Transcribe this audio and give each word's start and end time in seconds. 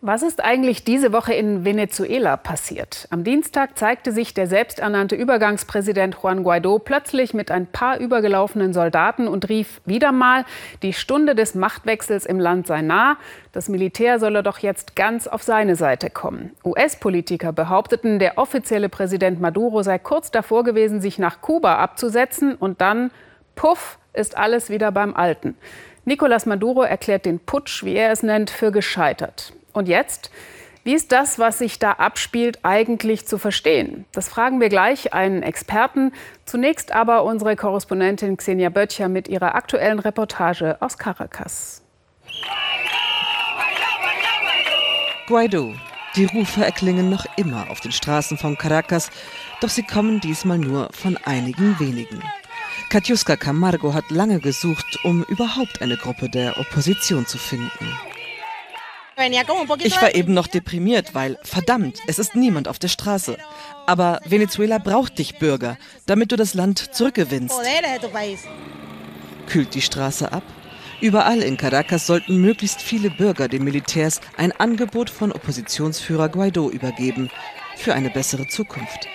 Was 0.00 0.22
ist 0.22 0.44
eigentlich 0.44 0.84
diese 0.84 1.12
Woche 1.12 1.34
in 1.34 1.64
Venezuela 1.64 2.36
passiert? 2.36 3.08
Am 3.10 3.24
Dienstag 3.24 3.76
zeigte 3.76 4.12
sich 4.12 4.32
der 4.32 4.46
selbsternannte 4.46 5.16
Übergangspräsident 5.16 6.18
Juan 6.22 6.44
Guaido 6.44 6.78
plötzlich 6.78 7.34
mit 7.34 7.50
ein 7.50 7.66
paar 7.66 7.98
übergelaufenen 7.98 8.72
Soldaten 8.72 9.26
und 9.26 9.48
rief 9.48 9.80
wieder 9.86 10.12
mal, 10.12 10.44
die 10.82 10.92
Stunde 10.92 11.34
des 11.34 11.56
Machtwechsels 11.56 12.26
im 12.26 12.38
Land 12.38 12.68
sei 12.68 12.80
nah. 12.80 13.16
Das 13.50 13.68
Militär 13.68 14.20
solle 14.20 14.44
doch 14.44 14.58
jetzt 14.58 14.94
ganz 14.94 15.26
auf 15.26 15.42
seine 15.42 15.74
Seite 15.74 16.10
kommen. 16.10 16.52
US-Politiker 16.64 17.52
behaupteten, 17.52 18.20
der 18.20 18.38
offizielle 18.38 18.88
Präsident 18.88 19.40
Maduro 19.40 19.82
sei 19.82 19.98
kurz 19.98 20.30
davor 20.30 20.62
gewesen, 20.62 21.00
sich 21.00 21.18
nach 21.18 21.40
Kuba 21.40 21.78
abzusetzen 21.78 22.54
und 22.54 22.80
dann, 22.80 23.10
puff, 23.56 23.98
ist 24.12 24.38
alles 24.38 24.70
wieder 24.70 24.92
beim 24.92 25.16
Alten. 25.16 25.56
Nicolás 26.06 26.48
Maduro 26.48 26.82
erklärt 26.82 27.26
den 27.26 27.40
Putsch, 27.40 27.82
wie 27.82 27.96
er 27.96 28.12
es 28.12 28.22
nennt, 28.22 28.50
für 28.50 28.70
gescheitert. 28.70 29.54
Und 29.78 29.86
jetzt? 29.86 30.32
Wie 30.82 30.92
ist 30.92 31.12
das, 31.12 31.38
was 31.38 31.58
sich 31.58 31.78
da 31.78 31.92
abspielt, 31.92 32.58
eigentlich 32.64 33.28
zu 33.28 33.38
verstehen? 33.38 34.06
Das 34.10 34.28
fragen 34.28 34.60
wir 34.60 34.70
gleich 34.70 35.14
einen 35.14 35.44
Experten. 35.44 36.10
Zunächst 36.46 36.90
aber 36.90 37.22
unsere 37.22 37.54
Korrespondentin 37.54 38.36
Xenia 38.36 38.70
Böttcher 38.70 39.08
mit 39.08 39.28
ihrer 39.28 39.54
aktuellen 39.54 40.00
Reportage 40.00 40.78
aus 40.80 40.98
Caracas. 40.98 41.84
Guaido. 45.28 45.74
Die 46.16 46.24
Rufe 46.24 46.64
erklingen 46.64 47.08
noch 47.08 47.24
immer 47.36 47.70
auf 47.70 47.78
den 47.78 47.92
Straßen 47.92 48.36
von 48.36 48.58
Caracas, 48.58 49.10
doch 49.60 49.68
sie 49.68 49.84
kommen 49.84 50.18
diesmal 50.18 50.58
nur 50.58 50.88
von 50.92 51.16
einigen 51.24 51.78
wenigen. 51.78 52.20
Katiuska 52.90 53.36
Camargo 53.36 53.94
hat 53.94 54.10
lange 54.10 54.40
gesucht, 54.40 54.98
um 55.04 55.22
überhaupt 55.28 55.82
eine 55.82 55.96
Gruppe 55.96 56.28
der 56.28 56.58
Opposition 56.58 57.26
zu 57.26 57.38
finden. 57.38 58.07
Ich 59.80 60.00
war 60.00 60.14
eben 60.14 60.32
noch 60.32 60.46
deprimiert, 60.46 61.14
weil, 61.14 61.38
verdammt, 61.42 61.98
es 62.06 62.18
ist 62.18 62.36
niemand 62.36 62.68
auf 62.68 62.78
der 62.78 62.88
Straße. 62.88 63.36
Aber 63.86 64.20
Venezuela 64.24 64.78
braucht 64.78 65.18
dich, 65.18 65.38
Bürger, 65.38 65.76
damit 66.06 66.30
du 66.30 66.36
das 66.36 66.54
Land 66.54 66.94
zurückgewinnst. 66.94 67.54
Kühlt 69.48 69.74
die 69.74 69.82
Straße 69.82 70.30
ab? 70.32 70.42
Überall 71.00 71.42
in 71.42 71.56
Caracas 71.56 72.06
sollten 72.06 72.38
möglichst 72.40 72.82
viele 72.82 73.10
Bürger 73.10 73.48
den 73.48 73.64
Militärs 73.64 74.20
ein 74.36 74.52
Angebot 74.52 75.10
von 75.10 75.32
Oppositionsführer 75.32 76.28
Guaido 76.28 76.70
übergeben 76.70 77.30
für 77.76 77.94
eine 77.94 78.10
bessere 78.10 78.46
Zukunft. 78.48 79.08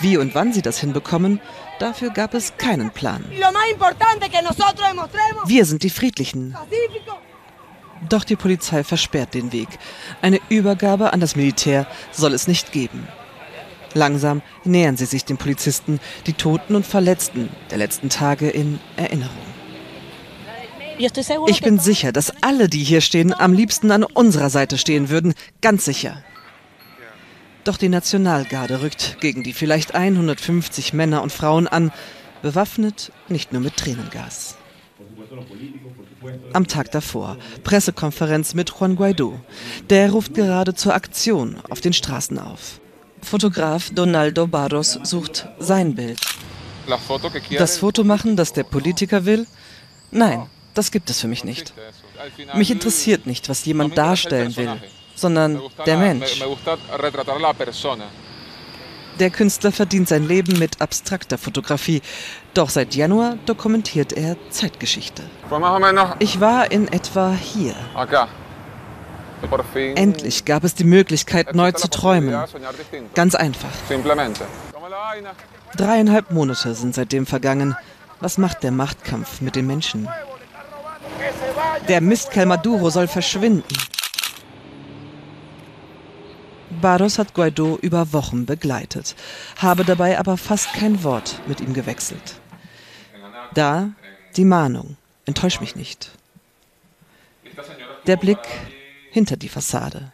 Wie 0.00 0.16
und 0.16 0.34
wann 0.34 0.52
sie 0.52 0.62
das 0.62 0.78
hinbekommen, 0.78 1.40
dafür 1.78 2.10
gab 2.10 2.34
es 2.34 2.56
keinen 2.56 2.90
Plan. 2.90 3.24
Wir 5.46 5.64
sind 5.64 5.82
die 5.82 5.90
Friedlichen. 5.90 6.56
Doch 8.08 8.24
die 8.24 8.36
Polizei 8.36 8.82
versperrt 8.82 9.34
den 9.34 9.52
Weg. 9.52 9.68
Eine 10.22 10.40
Übergabe 10.48 11.12
an 11.12 11.20
das 11.20 11.36
Militär 11.36 11.86
soll 12.12 12.32
es 12.32 12.48
nicht 12.48 12.72
geben. 12.72 13.06
Langsam 13.94 14.42
nähern 14.64 14.96
sie 14.96 15.06
sich 15.06 15.24
den 15.24 15.36
Polizisten, 15.36 16.00
die 16.26 16.32
Toten 16.32 16.76
und 16.76 16.86
Verletzten 16.86 17.50
der 17.70 17.78
letzten 17.78 18.08
Tage 18.08 18.48
in 18.48 18.78
Erinnerung. 18.96 19.36
Ich 21.46 21.62
bin 21.62 21.78
sicher, 21.78 22.12
dass 22.12 22.30
alle, 22.42 22.68
die 22.68 22.84
hier 22.84 23.00
stehen, 23.00 23.32
am 23.32 23.54
liebsten 23.54 23.90
an 23.90 24.04
unserer 24.04 24.50
Seite 24.50 24.76
stehen 24.76 25.08
würden. 25.08 25.34
Ganz 25.62 25.86
sicher. 25.86 26.22
Doch 27.64 27.78
die 27.78 27.88
Nationalgarde 27.88 28.82
rückt 28.82 29.16
gegen 29.20 29.42
die 29.42 29.54
vielleicht 29.54 29.94
150 29.94 30.92
Männer 30.92 31.22
und 31.22 31.32
Frauen 31.32 31.68
an, 31.68 31.90
bewaffnet 32.42 33.12
nicht 33.28 33.52
nur 33.52 33.62
mit 33.62 33.76
Tränengas. 33.76 34.56
Am 36.52 36.66
Tag 36.66 36.90
davor, 36.90 37.36
Pressekonferenz 37.64 38.54
mit 38.54 38.70
Juan 38.70 38.96
Guaido. 38.96 39.40
Der 39.88 40.10
ruft 40.10 40.34
gerade 40.34 40.74
zur 40.74 40.94
Aktion 40.94 41.56
auf 41.70 41.80
den 41.80 41.92
Straßen 41.92 42.38
auf. 42.38 42.80
Fotograf 43.22 43.90
Donaldo 43.90 44.46
Barros 44.46 44.98
sucht 45.02 45.48
sein 45.58 45.94
Bild. 45.94 46.20
Das 47.56 47.78
Foto 47.78 48.04
machen, 48.04 48.36
das 48.36 48.52
der 48.52 48.64
Politiker 48.64 49.24
will? 49.24 49.46
Nein, 50.10 50.46
das 50.74 50.90
gibt 50.90 51.08
es 51.10 51.20
für 51.20 51.28
mich 51.28 51.44
nicht. 51.44 51.72
Mich 52.54 52.70
interessiert 52.70 53.26
nicht, 53.26 53.48
was 53.48 53.64
jemand 53.64 53.96
darstellen 53.96 54.56
will, 54.56 54.76
sondern 55.14 55.60
der 55.86 55.96
Mensch. 55.96 56.42
Der 59.18 59.30
Künstler 59.30 59.72
verdient 59.72 60.08
sein 60.08 60.26
Leben 60.26 60.58
mit 60.58 60.80
abstrakter 60.80 61.36
Fotografie. 61.36 62.02
Doch 62.54 62.70
seit 62.70 62.94
Januar 62.94 63.36
dokumentiert 63.46 64.12
er 64.12 64.36
Zeitgeschichte. 64.50 65.22
Ich 66.18 66.40
war 66.40 66.70
in 66.70 66.88
etwa 66.88 67.32
hier. 67.32 67.74
Endlich 69.94 70.44
gab 70.44 70.64
es 70.64 70.74
die 70.74 70.84
Möglichkeit, 70.84 71.54
neu 71.54 71.72
zu 71.72 71.88
träumen. 71.88 72.36
Ganz 73.14 73.34
einfach. 73.34 73.70
Dreieinhalb 75.76 76.30
Monate 76.30 76.74
sind 76.74 76.94
seitdem 76.94 77.26
vergangen. 77.26 77.76
Was 78.20 78.36
macht 78.36 78.62
der 78.62 78.70
Machtkampf 78.70 79.40
mit 79.40 79.56
den 79.56 79.66
Menschen? 79.66 80.08
Der 81.88 82.00
Mistkerl 82.00 82.46
Maduro 82.46 82.90
soll 82.90 83.08
verschwinden. 83.08 83.64
Barros 86.80 87.18
hat 87.18 87.34
Guaido 87.34 87.78
über 87.80 88.12
Wochen 88.12 88.46
begleitet, 88.46 89.14
habe 89.58 89.84
dabei 89.84 90.18
aber 90.18 90.36
fast 90.36 90.72
kein 90.72 91.04
Wort 91.04 91.40
mit 91.46 91.60
ihm 91.60 91.74
gewechselt. 91.74 92.40
Da 93.54 93.90
die 94.36 94.44
Mahnung, 94.44 94.96
enttäusch 95.26 95.60
mich 95.60 95.76
nicht. 95.76 96.10
Der 98.06 98.16
Blick 98.16 98.38
hinter 99.10 99.36
die 99.36 99.48
Fassade. 99.48 100.12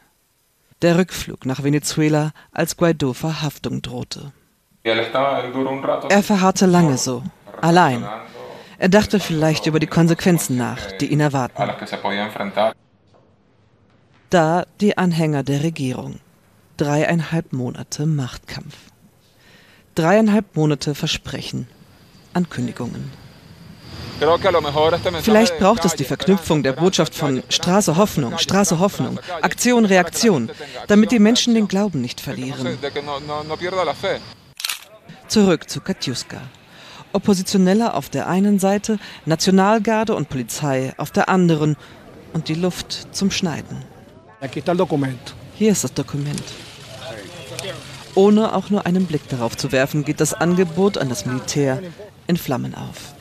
Der 0.82 0.98
Rückflug 0.98 1.46
nach 1.46 1.62
Venezuela, 1.62 2.32
als 2.52 2.76
Guaido 2.76 3.12
Verhaftung 3.12 3.82
drohte. 3.82 4.32
Er 4.82 6.22
verharrte 6.22 6.66
lange 6.66 6.98
so, 6.98 7.22
allein. 7.60 8.06
Er 8.78 8.88
dachte 8.88 9.20
vielleicht 9.20 9.66
über 9.66 9.80
die 9.80 9.86
Konsequenzen 9.86 10.56
nach, 10.56 10.92
die 10.92 11.06
ihn 11.06 11.20
erwarten. 11.20 11.62
Da 14.28 14.66
die 14.80 14.98
Anhänger 14.98 15.42
der 15.42 15.62
Regierung 15.62 16.20
dreieinhalb 16.76 17.52
Monate 17.52 18.06
Machtkampf. 18.06 18.76
Dreieinhalb 19.94 20.56
Monate 20.56 20.94
Versprechen, 20.94 21.68
Ankündigungen. 22.34 23.10
Vielleicht 25.22 25.58
braucht 25.58 25.84
es 25.84 25.94
die 25.94 26.04
Verknüpfung 26.04 26.62
der 26.62 26.72
Botschaft 26.72 27.14
von 27.14 27.42
Straße 27.50 27.96
Hoffnung, 27.96 28.38
Straße 28.38 28.78
Hoffnung, 28.78 29.20
Aktion 29.42 29.84
Reaktion, 29.84 30.50
damit 30.86 31.12
die 31.12 31.18
Menschen 31.18 31.54
den 31.54 31.68
Glauben 31.68 32.00
nicht 32.00 32.20
verlieren. 32.20 32.78
Zurück 35.28 35.68
zu 35.68 35.80
Katjuska. 35.80 36.40
Oppositionelle 37.12 37.94
auf 37.94 38.08
der 38.08 38.26
einen 38.26 38.58
Seite, 38.58 38.98
Nationalgarde 39.26 40.14
und 40.14 40.28
Polizei 40.28 40.94
auf 40.96 41.10
der 41.10 41.28
anderen 41.28 41.76
und 42.32 42.48
die 42.48 42.54
Luft 42.54 43.14
zum 43.14 43.30
Schneiden. 43.30 43.84
Hier 45.54 45.72
ist 45.72 45.84
das 45.84 45.94
Dokument. 45.94 46.42
Ohne 48.16 48.54
auch 48.54 48.70
nur 48.70 48.86
einen 48.86 49.06
Blick 49.06 49.28
darauf 49.28 49.56
zu 49.56 49.70
werfen, 49.72 50.04
geht 50.04 50.20
das 50.20 50.34
Angebot 50.34 50.98
an 50.98 51.08
das 51.08 51.26
Militär 51.26 51.82
in 52.26 52.36
Flammen 52.36 52.74
auf. 52.74 53.14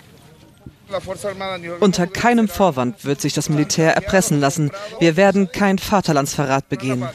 Unter 1.81 2.07
keinem 2.07 2.47
Vorwand 2.47 3.03
wird 3.03 3.19
sich 3.19 3.33
das 3.33 3.50
Militär 3.50 3.94
erpressen 3.94 4.39
lassen. 4.39 4.72
Wir 5.00 5.17
werden 5.17 5.51
kein 5.51 5.78
Vaterlandsverrat 5.78 6.69
begehen. 6.69 7.07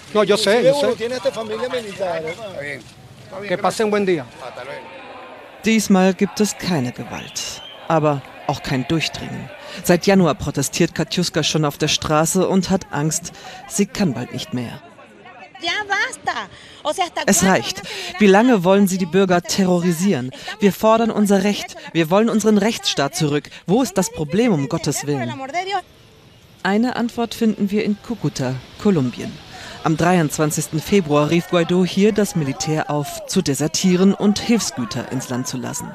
Diesmal 5.65 6.15
gibt 6.15 6.41
es 6.41 6.59
keine 6.59 6.93
Gewalt, 6.93 7.63
aber 7.89 8.23
auch 8.47 8.63
kein 8.63 8.87
Durchdringen. 8.89 9.49
Seit 9.85 10.07
Januar 10.07 10.35
protestiert 10.35 10.95
Katjuska 10.95 11.43
schon 11.43 11.65
auf 11.65 11.79
der 11.79 11.89
Straße 11.89 12.47
und 12.47 12.71
hat 12.71 12.87
Angst, 12.91 13.33
sie 13.69 13.87
kann 13.87 14.13
bald 14.13 14.33
nicht 14.33 14.53
mehr. 14.53 14.83
Es 17.27 17.45
reicht. 17.45 17.83
Wie 18.19 18.27
lange 18.27 18.65
wollen 18.65 18.89
Sie 18.89 18.99
die 18.99 19.07
Bürger 19.07 19.43
terrorisieren? 19.43 20.31
Wir 20.59 20.73
fordern 20.73 21.11
unser 21.11 21.45
Recht. 21.45 21.77
Wir 21.93 22.11
wollen 22.11 22.29
unseren 22.29 22.59
Rechtsstaat 22.59 23.15
zurück. 23.15 23.51
Wo 23.67 23.83
ist 23.83 23.97
das 23.99 24.11
Problem, 24.11 24.53
um 24.53 24.69
Gottes 24.69 25.07
Willen? 25.07 25.33
Eine 26.63 26.97
Antwort 26.97 27.35
finden 27.35 27.71
wir 27.71 27.85
in 27.85 27.97
Cucuta, 28.03 28.55
Kolumbien. 28.83 29.33
Am 29.83 29.97
23. 29.97 30.83
Februar 30.83 31.31
rief 31.31 31.49
Guaido 31.49 31.87
hier 31.87 32.13
das 32.13 32.37
Militär 32.37 32.91
auf, 32.91 33.25
zu 33.27 33.41
desertieren 33.41 34.13
und 34.13 34.39
Hilfsgüter 34.39 35.11
ins 35.11 35.31
Land 35.31 35.49
zu 35.49 35.57
lassen. 35.57 35.95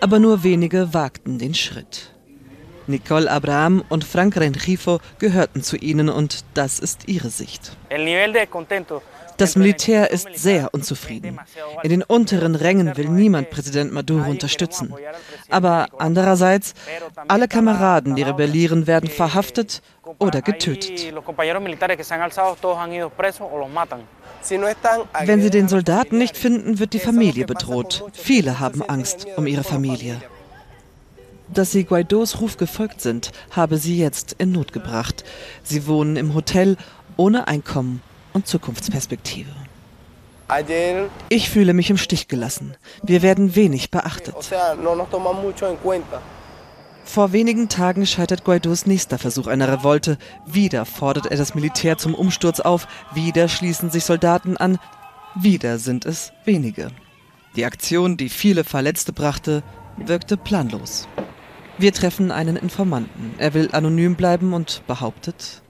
Aber 0.00 0.18
nur 0.18 0.42
wenige 0.42 0.94
wagten 0.94 1.38
den 1.38 1.54
Schritt. 1.54 2.11
Nicole 2.86 3.30
Abraham 3.30 3.84
und 3.88 4.04
Frank 4.04 4.36
Renjifo 4.36 5.00
gehörten 5.18 5.62
zu 5.62 5.76
ihnen 5.76 6.08
und 6.08 6.44
das 6.54 6.78
ist 6.78 7.08
ihre 7.08 7.30
Sicht. 7.30 7.76
Das 9.36 9.56
Militär 9.56 10.10
ist 10.10 10.28
sehr 10.34 10.72
unzufrieden. 10.72 11.40
In 11.82 11.90
den 11.90 12.02
unteren 12.02 12.54
Rängen 12.54 12.96
will 12.96 13.08
niemand 13.08 13.50
Präsident 13.50 13.92
Maduro 13.92 14.30
unterstützen. 14.30 14.94
Aber 15.50 15.88
andererseits, 15.98 16.74
alle 17.28 17.48
Kameraden, 17.48 18.14
die 18.14 18.22
rebellieren, 18.22 18.86
werden 18.86 19.08
verhaftet 19.10 19.82
oder 20.18 20.42
getötet. 20.42 21.12
Wenn 25.24 25.42
sie 25.42 25.50
den 25.50 25.68
Soldaten 25.68 26.18
nicht 26.18 26.36
finden, 26.36 26.78
wird 26.78 26.92
die 26.92 26.98
Familie 26.98 27.46
bedroht. 27.46 28.04
Viele 28.12 28.60
haben 28.60 28.82
Angst 28.82 29.26
um 29.36 29.46
ihre 29.46 29.64
Familie. 29.64 30.20
Dass 31.48 31.72
sie 31.72 31.84
Guaidos 31.84 32.40
Ruf 32.40 32.56
gefolgt 32.56 33.00
sind, 33.00 33.32
habe 33.50 33.78
sie 33.78 33.98
jetzt 33.98 34.36
in 34.38 34.52
Not 34.52 34.72
gebracht. 34.72 35.24
Sie 35.62 35.86
wohnen 35.86 36.16
im 36.16 36.34
Hotel 36.34 36.76
ohne 37.16 37.46
Einkommen 37.48 38.02
und 38.32 38.46
Zukunftsperspektive. 38.46 39.50
Ich 41.28 41.50
fühle 41.50 41.72
mich 41.72 41.90
im 41.90 41.96
Stich 41.96 42.28
gelassen. 42.28 42.76
Wir 43.02 43.22
werden 43.22 43.54
wenig 43.54 43.90
beachtet. 43.90 44.34
Vor 47.04 47.32
wenigen 47.32 47.68
Tagen 47.68 48.06
scheitert 48.06 48.44
Guaidos 48.44 48.86
nächster 48.86 49.18
Versuch 49.18 49.46
einer 49.46 49.68
Revolte. 49.68 50.18
Wieder 50.46 50.84
fordert 50.84 51.26
er 51.26 51.36
das 51.36 51.54
Militär 51.54 51.98
zum 51.98 52.14
Umsturz 52.14 52.60
auf, 52.60 52.86
wieder 53.14 53.48
schließen 53.48 53.90
sich 53.90 54.04
Soldaten 54.04 54.56
an, 54.56 54.78
wieder 55.34 55.78
sind 55.78 56.04
es 56.06 56.32
wenige. 56.44 56.88
Die 57.56 57.64
Aktion, 57.64 58.16
die 58.16 58.28
viele 58.28 58.64
Verletzte 58.64 59.12
brachte, 59.12 59.62
wirkte 59.96 60.36
planlos. 60.36 61.08
Wir 61.78 61.92
treffen 61.92 62.30
einen 62.30 62.56
Informanten. 62.56 63.34
Er 63.38 63.54
will 63.54 63.70
anonym 63.72 64.14
bleiben 64.14 64.52
und 64.52 64.82
behauptet, 64.86 65.62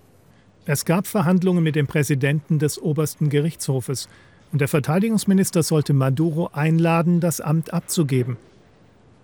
es 0.65 0.85
gab 0.85 1.09
Verhandlungen 1.09 1.65
mit 1.65 1.75
dem 1.75 1.89
Präsidenten 1.89 2.61
des 2.61 2.81
obersten 2.81 3.31
Gerichtshofes 3.31 4.09
und 4.53 4.61
der 4.61 4.69
Verteidigungsminister 4.69 5.65
sollte 5.65 5.93
Maduro 5.93 6.51
einladen, 6.53 7.19
das 7.19 7.41
Amt 7.41 7.73
abzugeben. 7.73 8.37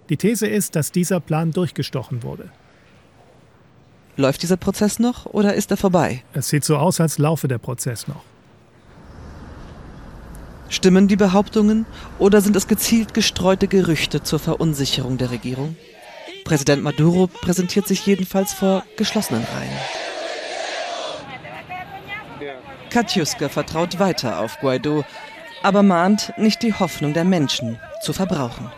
Die 0.09 0.17
These 0.17 0.49
ist, 0.49 0.75
dass 0.75 0.91
dieser 0.91 1.21
Plan 1.21 1.53
durchgestochen 1.53 2.25
wurde. 2.25 2.51
Läuft 4.17 4.43
dieser 4.43 4.57
Prozess 4.57 4.99
noch 4.99 5.27
oder 5.27 5.55
ist 5.55 5.71
er 5.71 5.77
vorbei? 5.77 6.25
Es 6.33 6.49
sieht 6.49 6.65
so 6.65 6.77
aus, 6.77 7.01
als 7.01 7.19
laufe 7.19 7.47
der 7.47 7.59
Prozess 7.59 8.09
noch. 8.09 8.25
Stimmen 10.71 11.07
die 11.07 11.17
Behauptungen 11.17 11.87
oder 12.19 12.41
sind 12.41 12.57
es 12.57 12.67
gezielt 12.67 13.15
gestreute 13.15 13.69
Gerüchte 13.69 14.25
zur 14.25 14.41
Verunsicherung 14.41 15.19
der 15.19 15.31
Regierung? 15.31 15.77
Präsident 16.49 16.83
Maduro 16.83 17.27
präsentiert 17.27 17.87
sich 17.87 18.07
jedenfalls 18.07 18.55
vor 18.55 18.83
geschlossenen 18.97 19.45
Reihen. 19.45 19.77
Katjuska 22.89 23.51
vertraut 23.51 23.99
weiter 23.99 24.41
auf 24.41 24.59
Guaido, 24.61 25.05
aber 25.63 25.83
mahnt, 25.83 26.33
nicht 26.39 26.63
die 26.63 26.73
Hoffnung 26.73 27.13
der 27.13 27.25
Menschen 27.25 27.79
zu 28.03 28.15
verbrauchen. 28.15 28.73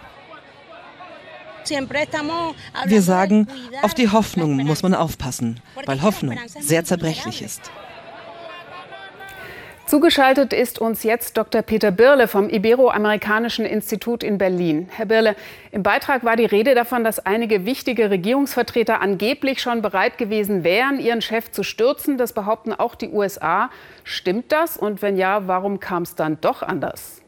Wir 2.87 3.02
sagen, 3.02 3.46
auf 3.82 3.94
die 3.94 4.11
Hoffnung 4.11 4.56
muss 4.66 4.82
man 4.82 4.94
aufpassen, 4.94 5.61
weil 5.87 6.02
Hoffnung 6.02 6.37
sehr 6.58 6.84
zerbrechlich 6.84 7.40
ist. 7.40 7.70
Zugeschaltet 9.90 10.52
ist 10.52 10.78
uns 10.78 11.02
jetzt 11.02 11.37
Dr. 11.37 11.62
Peter 11.62 11.90
Birle 11.90 12.28
vom 12.28 12.48
Iberoamerikanischen 12.48 13.64
Institut 13.64 14.22
in 14.22 14.38
Berlin. 14.38 14.88
Herr 14.92 15.06
Birle, 15.06 15.34
im 15.72 15.82
Beitrag 15.82 16.22
war 16.22 16.37
die 16.37 16.44
Rede 16.44 16.76
davon, 16.76 17.02
dass 17.02 17.19
einige 17.26 17.66
wichtige 17.66 18.08
Regierungsvertreter 18.08 19.00
angeblich 19.00 19.60
schon 19.60 19.82
bereit 19.82 20.16
gewesen 20.16 20.62
wären, 20.62 21.00
ihren 21.00 21.22
Chef 21.22 21.50
zu 21.50 21.64
stürzen. 21.64 22.19
Das 22.19 22.34
behaupten 22.34 22.72
auch 22.72 22.94
die 22.94 23.08
USA. 23.08 23.69
Stimmt 24.04 24.52
das? 24.52 24.76
Und 24.76 25.02
wenn 25.02 25.16
ja, 25.16 25.48
warum 25.48 25.81
kam 25.81 26.04
es 26.04 26.14
dann 26.14 26.40
doch 26.40 26.62
anders? 26.62 27.20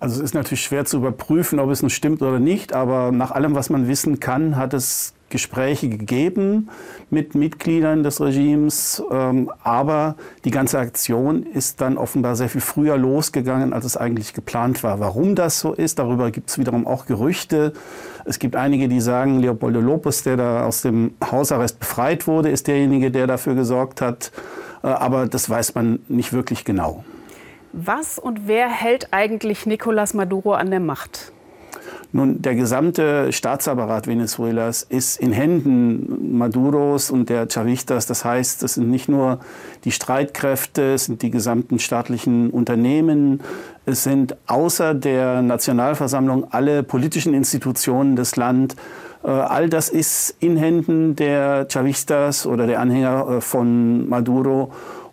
Also 0.00 0.16
es 0.16 0.30
ist 0.30 0.34
natürlich 0.34 0.64
schwer 0.64 0.84
zu 0.84 0.96
überprüfen, 0.96 1.60
ob 1.60 1.70
es 1.70 1.80
nun 1.80 1.90
stimmt 1.90 2.22
oder 2.22 2.40
nicht, 2.40 2.72
aber 2.72 3.12
nach 3.12 3.30
allem, 3.30 3.54
was 3.54 3.70
man 3.70 3.86
wissen 3.86 4.18
kann, 4.18 4.56
hat 4.56 4.74
es 4.74 5.14
Gespräche 5.32 5.88
gegeben 5.88 6.68
mit 7.10 7.34
Mitgliedern 7.34 8.04
des 8.04 8.20
Regimes, 8.20 9.02
ähm, 9.10 9.50
aber 9.64 10.14
die 10.44 10.52
ganze 10.52 10.78
Aktion 10.78 11.42
ist 11.42 11.80
dann 11.80 11.96
offenbar 11.96 12.36
sehr 12.36 12.48
viel 12.48 12.60
früher 12.60 12.96
losgegangen, 12.96 13.72
als 13.72 13.84
es 13.84 13.96
eigentlich 13.96 14.34
geplant 14.34 14.84
war. 14.84 15.00
Warum 15.00 15.34
das 15.34 15.58
so 15.58 15.72
ist, 15.72 15.98
darüber 15.98 16.30
gibt 16.30 16.50
es 16.50 16.58
wiederum 16.58 16.86
auch 16.86 17.06
Gerüchte. 17.06 17.72
Es 18.24 18.38
gibt 18.38 18.54
einige, 18.54 18.88
die 18.88 19.00
sagen, 19.00 19.40
Leopoldo 19.40 19.80
Lopez, 19.80 20.22
der 20.22 20.36
da 20.36 20.66
aus 20.66 20.82
dem 20.82 21.14
Hausarrest 21.28 21.80
befreit 21.80 22.28
wurde, 22.28 22.50
ist 22.50 22.68
derjenige, 22.68 23.10
der 23.10 23.26
dafür 23.26 23.54
gesorgt 23.54 24.00
hat. 24.00 24.30
Äh, 24.84 24.88
aber 24.88 25.26
das 25.26 25.48
weiß 25.48 25.74
man 25.74 26.00
nicht 26.08 26.32
wirklich 26.32 26.64
genau. 26.64 27.04
Was 27.72 28.18
und 28.18 28.46
wer 28.46 28.68
hält 28.68 29.08
eigentlich 29.12 29.60
Nicolás 29.64 30.14
Maduro 30.14 30.52
an 30.52 30.70
der 30.70 30.80
Macht? 30.80 31.31
Nun, 32.14 32.42
der 32.42 32.54
gesamte 32.54 33.32
Staatsapparat 33.32 34.06
Venezuelas 34.06 34.82
ist 34.82 35.18
in 35.18 35.32
Händen 35.32 36.36
Maduros 36.36 37.10
und 37.10 37.30
der 37.30 37.48
Chavistas. 37.50 38.04
Das 38.06 38.22
heißt, 38.22 38.62
es 38.62 38.74
sind 38.74 38.90
nicht 38.90 39.08
nur 39.08 39.40
die 39.84 39.92
Streitkräfte, 39.92 40.92
es 40.92 41.06
sind 41.06 41.22
die 41.22 41.30
gesamten 41.30 41.78
staatlichen 41.78 42.50
Unternehmen, 42.50 43.40
es 43.86 44.04
sind 44.04 44.36
außer 44.46 44.92
der 44.92 45.40
Nationalversammlung 45.40 46.52
alle 46.52 46.82
politischen 46.82 47.32
Institutionen 47.32 48.14
des 48.14 48.36
Landes. 48.36 48.76
Äh, 49.24 49.28
all 49.28 49.70
das 49.70 49.88
ist 49.88 50.36
in 50.38 50.58
Händen 50.58 51.16
der 51.16 51.66
Chavistas 51.72 52.46
oder 52.46 52.66
der 52.66 52.80
Anhänger 52.80 53.28
äh, 53.28 53.40
von 53.40 54.08
Maduro. 54.08 54.70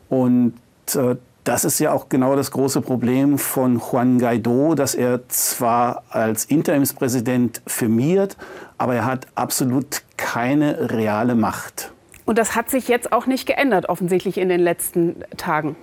Und 0.09 0.53
äh, 0.95 1.15
das 1.49 1.65
ist 1.65 1.79
ja 1.79 1.91
auch 1.91 2.09
genau 2.09 2.35
das 2.35 2.51
große 2.51 2.79
Problem 2.81 3.39
von 3.39 3.79
Juan 3.79 4.19
Guaido, 4.19 4.75
dass 4.75 4.93
er 4.93 5.27
zwar 5.29 6.03
als 6.11 6.45
Interimspräsident 6.45 7.63
firmiert, 7.65 8.37
aber 8.77 8.93
er 8.93 9.05
hat 9.05 9.25
absolut 9.33 10.03
keine 10.15 10.91
reale 10.91 11.33
Macht. 11.33 11.91
Und 12.25 12.37
das 12.37 12.55
hat 12.55 12.69
sich 12.69 12.87
jetzt 12.87 13.11
auch 13.11 13.25
nicht 13.25 13.47
geändert, 13.47 13.89
offensichtlich 13.89 14.37
in 14.37 14.47
den 14.47 14.59
letzten 14.59 15.23
Tagen. 15.37 15.75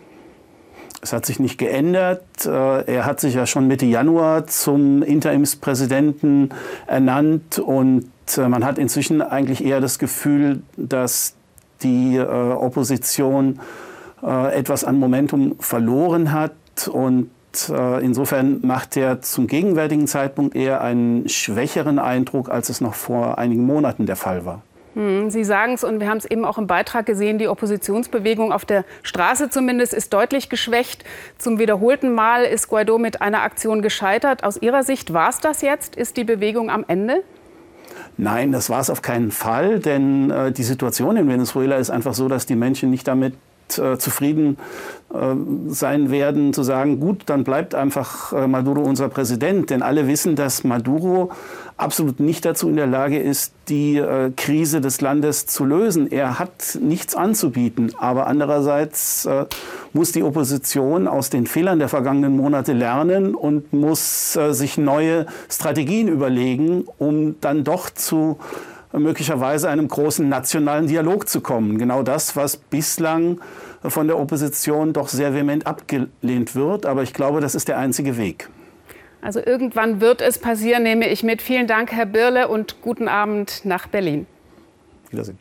Es 1.02 1.12
hat 1.12 1.26
sich 1.26 1.40
nicht 1.40 1.58
geändert. 1.58 2.22
Äh, 2.46 2.48
er 2.84 3.04
hat 3.04 3.18
sich 3.18 3.34
ja 3.34 3.44
schon 3.44 3.66
Mitte 3.66 3.86
Januar 3.86 4.46
zum 4.46 5.02
Interimspräsidenten 5.02 6.54
ernannt 6.86 7.58
und 7.58 8.08
äh, 8.36 8.48
man 8.48 8.64
hat 8.64 8.78
inzwischen 8.78 9.20
eigentlich 9.20 9.64
eher 9.64 9.80
das 9.80 9.98
Gefühl, 9.98 10.62
dass 10.76 11.34
die 11.82 12.14
äh, 12.14 12.22
Opposition 12.22 13.58
äh, 14.22 14.54
etwas 14.54 14.84
an 14.84 14.98
Momentum 14.98 15.56
verloren 15.60 16.32
hat 16.32 16.52
und 16.90 17.30
äh, 17.70 18.04
Insofern 18.04 18.60
macht 18.62 18.96
er 18.96 19.22
zum 19.22 19.46
gegenwärtigen 19.46 20.06
Zeitpunkt 20.06 20.54
eher 20.54 20.82
einen 20.82 21.28
schwächeren 21.28 21.98
Eindruck, 21.98 22.50
als 22.50 22.68
es 22.68 22.80
noch 22.80 22.94
vor 22.94 23.38
einigen 23.38 23.64
Monaten 23.64 24.06
der 24.06 24.16
Fall 24.16 24.44
war. 24.44 24.62
Hm, 24.94 25.28
Sie 25.30 25.44
sagen 25.44 25.74
es 25.74 25.84
und 25.84 26.00
wir 26.00 26.08
haben 26.08 26.16
es 26.16 26.24
eben 26.24 26.44
auch 26.44 26.56
im 26.56 26.66
Beitrag 26.66 27.04
gesehen, 27.04 27.38
die 27.38 27.48
Oppositionsbewegung 27.48 28.52
auf 28.52 28.64
der 28.64 28.84
Straße 29.02 29.50
zumindest 29.50 29.92
ist 29.92 30.12
deutlich 30.12 30.48
geschwächt. 30.48 31.04
Zum 31.38 31.58
wiederholten 31.58 32.12
Mal 32.14 32.44
ist 32.44 32.68
Guaido 32.68 32.98
mit 32.98 33.20
einer 33.20 33.42
Aktion 33.42 33.82
gescheitert. 33.82 34.42
Aus 34.42 34.56
Ihrer 34.60 34.82
Sicht 34.82 35.12
war 35.12 35.28
es 35.28 35.40
das 35.40 35.60
jetzt? 35.60 35.96
Ist 35.96 36.16
die 36.16 36.24
Bewegung 36.24 36.70
am 36.70 36.84
Ende? 36.88 37.22
Nein, 38.16 38.52
das 38.52 38.70
war 38.70 38.80
es 38.80 38.88
auf 38.88 39.02
keinen 39.02 39.30
Fall, 39.30 39.78
denn 39.78 40.30
äh, 40.30 40.50
die 40.50 40.62
Situation 40.62 41.16
in 41.18 41.28
Venezuela 41.28 41.76
ist 41.76 41.90
einfach 41.90 42.14
so, 42.14 42.28
dass 42.28 42.46
die 42.46 42.56
Menschen 42.56 42.90
nicht 42.90 43.06
damit 43.06 43.34
äh, 43.78 43.98
zufrieden 43.98 44.56
äh, 45.12 45.34
sein 45.68 46.10
werden, 46.10 46.52
zu 46.52 46.62
sagen, 46.62 47.00
gut, 47.00 47.22
dann 47.26 47.44
bleibt 47.44 47.74
einfach 47.74 48.32
äh, 48.32 48.46
Maduro 48.46 48.80
unser 48.82 49.08
Präsident. 49.08 49.70
Denn 49.70 49.82
alle 49.82 50.06
wissen, 50.06 50.36
dass 50.36 50.64
Maduro 50.64 51.30
absolut 51.76 52.20
nicht 52.20 52.44
dazu 52.44 52.68
in 52.68 52.76
der 52.76 52.86
Lage 52.86 53.18
ist, 53.18 53.52
die 53.68 54.02
Krise 54.36 54.80
des 54.80 55.02
Landes 55.02 55.44
zu 55.44 55.66
lösen. 55.66 56.10
Er 56.10 56.38
hat 56.38 56.78
nichts 56.80 57.14
anzubieten. 57.14 57.92
Aber 57.98 58.28
andererseits 58.28 59.28
muss 59.92 60.12
die 60.12 60.22
Opposition 60.22 61.06
aus 61.06 61.28
den 61.28 61.46
Fehlern 61.46 61.78
der 61.78 61.90
vergangenen 61.90 62.34
Monate 62.34 62.72
lernen 62.72 63.34
und 63.34 63.74
muss 63.74 64.32
sich 64.32 64.78
neue 64.78 65.26
Strategien 65.50 66.08
überlegen, 66.08 66.86
um 66.96 67.38
dann 67.42 67.62
doch 67.62 67.90
zu 67.90 68.38
möglicherweise 69.00 69.68
einem 69.68 69.88
großen 69.88 70.28
nationalen 70.28 70.86
Dialog 70.86 71.28
zu 71.28 71.40
kommen. 71.40 71.78
Genau 71.78 72.02
das, 72.02 72.36
was 72.36 72.56
bislang 72.56 73.40
von 73.82 74.06
der 74.06 74.18
Opposition 74.18 74.92
doch 74.92 75.08
sehr 75.08 75.34
vehement 75.34 75.66
abgelehnt 75.66 76.54
wird. 76.54 76.86
Aber 76.86 77.02
ich 77.02 77.12
glaube, 77.12 77.40
das 77.40 77.54
ist 77.54 77.68
der 77.68 77.78
einzige 77.78 78.16
Weg. 78.16 78.48
Also 79.22 79.40
irgendwann 79.40 80.00
wird 80.00 80.20
es 80.20 80.38
passieren, 80.38 80.82
nehme 80.82 81.08
ich 81.08 81.22
mit. 81.22 81.42
Vielen 81.42 81.66
Dank, 81.66 81.92
Herr 81.92 82.06
Birle, 82.06 82.48
und 82.48 82.80
guten 82.82 83.08
Abend 83.08 83.62
nach 83.64 83.88
Berlin. 83.88 84.26
Wiedersehen. 85.10 85.38